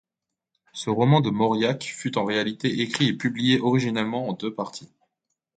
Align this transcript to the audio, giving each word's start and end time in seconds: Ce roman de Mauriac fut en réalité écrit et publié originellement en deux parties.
Ce 0.73 0.89
roman 0.89 1.21
de 1.21 1.29
Mauriac 1.29 1.83
fut 1.83 2.17
en 2.17 2.25
réalité 2.25 2.81
écrit 2.81 3.09
et 3.09 3.13
publié 3.13 3.59
originellement 3.61 4.29
en 4.29 4.33
deux 4.33 4.51
parties. 4.51 4.89